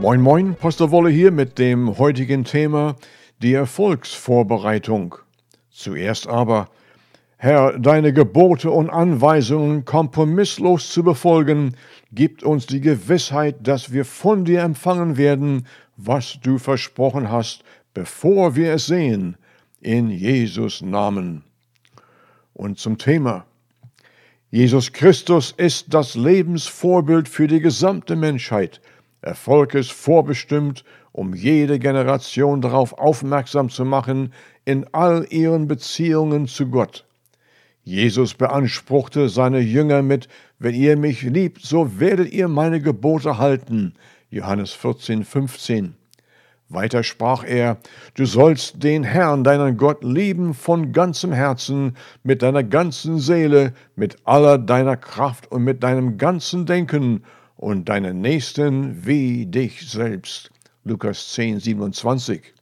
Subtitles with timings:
[0.00, 2.96] Moin Moin, Pastor Wolle hier mit dem heutigen Thema
[3.42, 5.16] die Erfolgsvorbereitung.
[5.70, 6.70] Zuerst aber,
[7.36, 11.76] Herr, deine Gebote und Anweisungen kompromisslos zu befolgen,
[12.12, 15.66] gibt uns die Gewissheit, dass wir von dir empfangen werden,
[15.96, 17.62] was du versprochen hast,
[17.92, 19.36] bevor wir es sehen,
[19.80, 21.44] in Jesus Namen.
[22.54, 23.47] Und zum Thema.
[24.50, 28.80] Jesus Christus ist das Lebensvorbild für die gesamte Menschheit.
[29.20, 34.32] Erfolg ist vorbestimmt, um jede Generation darauf aufmerksam zu machen,
[34.64, 37.04] in all ihren Beziehungen zu Gott.
[37.84, 43.92] Jesus beanspruchte seine Jünger mit, wenn ihr mich liebt, so werdet ihr meine Gebote halten.
[44.30, 45.97] Johannes 14, 15.
[46.70, 47.78] Weiter sprach er,
[48.14, 54.16] du sollst den Herrn, deinen Gott, lieben von ganzem Herzen, mit deiner ganzen Seele, mit
[54.24, 57.22] aller deiner Kraft und mit deinem ganzen Denken
[57.56, 60.50] und deinen Nächsten wie dich selbst.
[60.84, 62.52] Lukas 10, 27.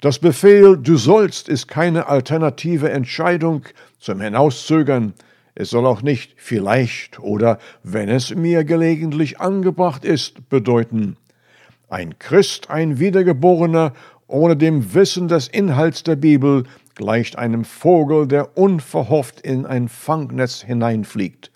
[0.00, 3.64] Das Befehl Du sollst ist keine alternative Entscheidung
[3.98, 5.12] zum Hinauszögern.
[5.54, 11.18] Es soll auch nicht vielleicht oder wenn es mir gelegentlich angebracht ist bedeuten.
[11.90, 13.94] Ein Christ, ein Wiedergeborener,
[14.28, 16.62] ohne dem Wissen des Inhalts der Bibel,
[16.94, 21.50] gleicht einem Vogel, der unverhofft in ein Fangnetz hineinfliegt.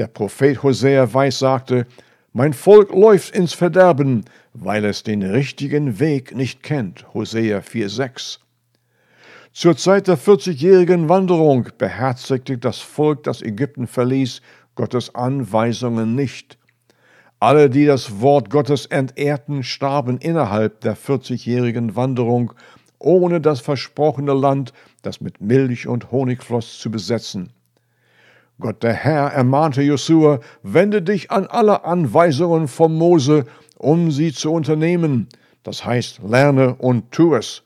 [0.00, 1.86] Der Prophet Hosea weiß sagte,
[2.32, 7.14] mein Volk läuft ins Verderben, weil es den richtigen Weg nicht kennt.
[7.14, 8.40] Hosea 4,6.
[9.52, 14.42] Zur Zeit der 40-jährigen Wanderung beherzigte das Volk, das Ägypten verließ,
[14.74, 16.58] Gottes Anweisungen nicht.
[17.38, 22.54] Alle, die das Wort Gottes entehrten, starben innerhalb der 40-jährigen Wanderung,
[22.98, 27.52] ohne das versprochene Land, das mit Milch und Honig floss, zu besetzen.
[28.58, 33.44] Gott der Herr ermahnte Josua, wende dich an alle Anweisungen von Mose,
[33.76, 35.28] um sie zu unternehmen.
[35.62, 37.64] Das heißt, lerne und tu es.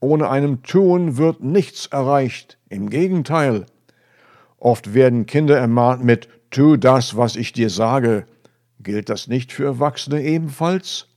[0.00, 2.58] Ohne einem Tun wird nichts erreicht.
[2.68, 3.66] Im Gegenteil.
[4.58, 8.26] Oft werden Kinder ermahnt mit, tu das, was ich dir sage.
[8.80, 11.08] Gilt das nicht für Erwachsene ebenfalls?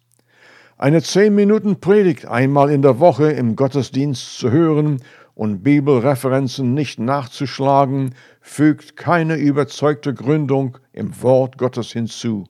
[0.77, 5.03] Eine zehn Minuten Predigt einmal in der Woche im Gottesdienst zu hören
[5.35, 12.45] und Bibelreferenzen nicht nachzuschlagen, fügt keine überzeugte Gründung im Wort Gottes hinzu.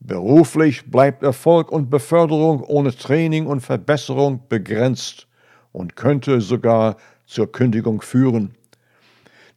[0.00, 5.28] Beruflich bleibt Erfolg und Beförderung ohne Training und Verbesserung begrenzt
[5.72, 6.96] und könnte sogar
[7.26, 8.54] zur Kündigung führen.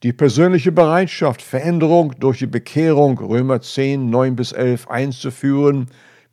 [0.03, 5.87] Die persönliche Bereitschaft, Veränderung durch die Bekehrung, Römer 10, 9 bis 11 einzuführen,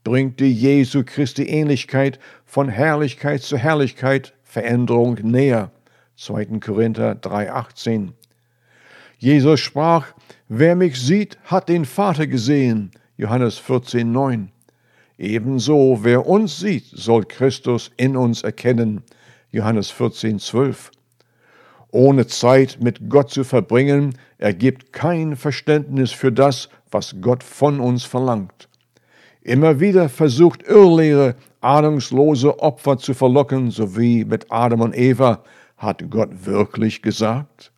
[0.05, 5.71] bringt die Jesu Christi Ähnlichkeit von Herrlichkeit zu Herrlichkeit, Veränderung näher.
[6.17, 6.61] 2.
[6.61, 8.13] Korinther 3, 18.
[9.17, 10.09] Jesus sprach,
[10.49, 12.91] wer mich sieht, hat den Vater gesehen.
[13.17, 14.53] Johannes 14, 9.
[15.17, 19.03] Ebenso, wer uns sieht, soll Christus in uns erkennen.
[19.53, 20.91] Johannes 14, 12
[21.94, 28.03] ohne Zeit mit Gott zu verbringen, ergibt kein Verständnis für das, was Gott von uns
[28.03, 28.69] verlangt.
[29.43, 35.44] Immer wieder versucht Irrlehre, ahnungslose Opfer zu verlocken, so wie mit Adam und Eva.
[35.77, 37.71] Hat Gott wirklich gesagt?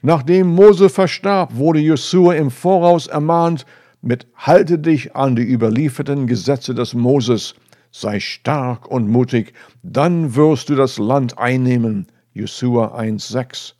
[0.00, 3.66] Nachdem Mose verstarb, wurde Josua im Voraus ermahnt
[4.00, 7.54] mit Halte dich an die überlieferten Gesetze des Moses,
[7.90, 13.74] sei stark und mutig, dann wirst du das Land einnehmen, Jesua 1,6.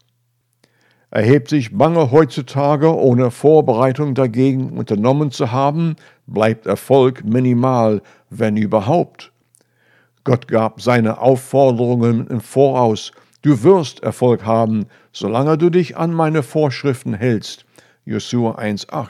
[1.13, 5.95] Erhebt sich Bange heutzutage, ohne Vorbereitung dagegen unternommen zu haben,
[6.27, 9.33] bleibt Erfolg minimal, wenn überhaupt.
[10.25, 13.13] Gott gab seine Aufforderungen im Voraus.
[13.43, 17.65] Du wirst Erfolg haben, solange du dich an meine Vorschriften hältst.
[18.05, 19.09] Josua 1,8.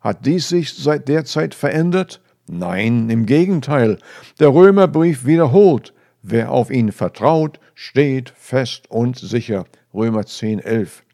[0.00, 2.22] Hat dies sich seit der Zeit verändert?
[2.46, 3.98] Nein, im Gegenteil.
[4.40, 5.92] Der Römerbrief wiederholt,
[6.22, 9.64] Wer auf ihn vertraut, steht fest und sicher.
[9.94, 11.04] Römer 10, 11.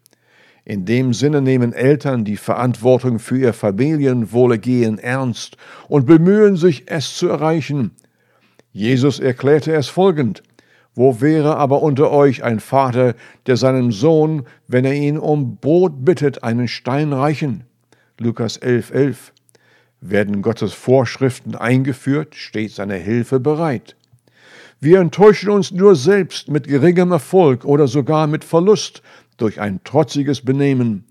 [0.63, 5.57] In dem Sinne nehmen Eltern die Verantwortung für ihr Familienwohlergehen ernst
[5.89, 7.91] und bemühen sich, es zu erreichen.
[8.71, 10.41] Jesus erklärte es folgend.
[10.95, 13.13] Wo wäre aber unter euch ein Vater,
[13.45, 17.65] der seinem Sohn, wenn er ihn um Brot bittet, einen Stein reichen?
[18.17, 19.33] Lukas 11, 11.
[20.01, 23.95] Werden Gottes Vorschriften eingeführt, steht seine Hilfe bereit.
[24.79, 29.01] Wir enttäuschen uns nur selbst mit geringem Erfolg oder sogar mit Verlust
[29.37, 31.05] durch ein trotziges Benehmen.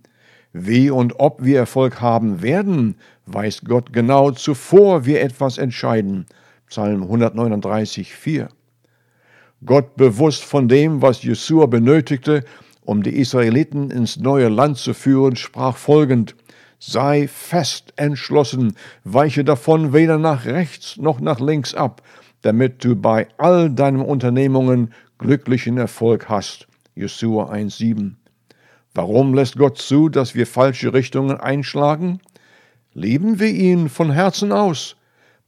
[0.53, 2.97] Wie und ob wir Erfolg haben werden,
[3.27, 6.27] weiß Gott genau zuvor wir etwas entscheiden.
[6.69, 8.49] Psalm 139, 4.
[9.65, 12.45] Gott bewusst von dem, was Jesua benötigte,
[12.85, 16.37] um die Israeliten ins neue Land zu führen, sprach folgend:
[16.79, 22.03] Sei fest entschlossen, weiche davon weder nach rechts noch nach links ab,
[22.45, 26.69] damit du bei all deinen Unternehmungen glücklichen Erfolg hast.
[26.95, 28.17] Jesua 1,7.
[28.93, 32.21] Warum lässt Gott zu, dass wir falsche Richtungen einschlagen?
[32.93, 34.97] Lieben wir ihn von Herzen aus?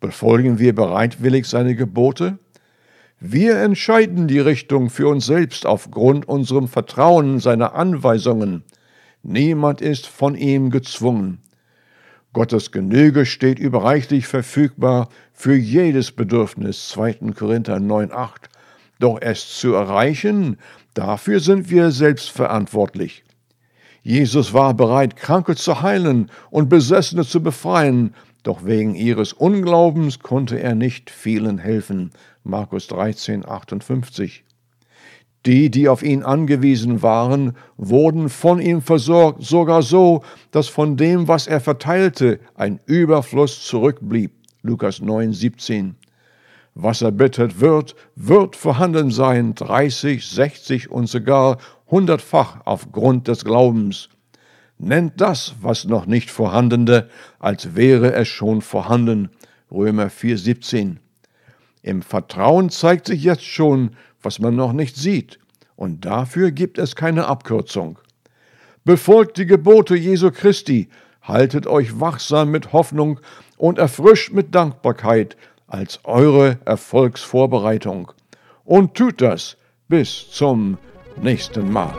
[0.00, 2.38] Befolgen wir bereitwillig seine Gebote?
[3.20, 8.64] Wir entscheiden die Richtung für uns selbst aufgrund unserem Vertrauen in seine Anweisungen.
[9.22, 11.43] Niemand ist von ihm gezwungen.
[12.37, 17.33] Gottes Genüge steht überreichlich verfügbar für jedes Bedürfnis, 2.
[17.35, 18.50] Korinther 9,8.
[18.99, 20.59] Doch es zu erreichen,
[20.93, 23.25] dafür sind wir selbst verantwortlich.
[24.03, 30.61] Jesus war bereit, Kranke zu heilen und Besessene zu befreien, doch wegen ihres Unglaubens konnte
[30.61, 32.11] er nicht vielen helfen.
[32.44, 34.45] Markus 13, 58.
[35.46, 41.28] Die, die auf ihn angewiesen waren, wurden von ihm versorgt, sogar so, dass von dem,
[41.28, 44.32] was er verteilte, ein Überfluss zurückblieb.
[44.62, 45.94] Lukas 9, 17.
[46.75, 51.58] Was er bittet wird, wird vorhanden sein, 30, 60 und sogar
[51.88, 54.08] hundertfach aufgrund des Glaubens
[54.78, 57.08] nennt das, was noch nicht vorhandene,
[57.38, 59.31] als wäre es schon vorhanden.
[59.70, 60.96] Römer 4,17.
[61.82, 63.90] Im Vertrauen zeigt sich jetzt schon,
[64.23, 65.38] was man noch nicht sieht,
[65.76, 67.99] und dafür gibt es keine Abkürzung.
[68.84, 70.88] Befolgt die Gebote Jesu Christi,
[71.23, 73.20] haltet euch wachsam mit Hoffnung
[73.56, 75.37] und erfrischt mit Dankbarkeit
[75.67, 78.12] als eure Erfolgsvorbereitung.
[78.64, 79.56] Und tut das
[79.88, 80.79] bis zum
[81.20, 81.94] nächsten Mal.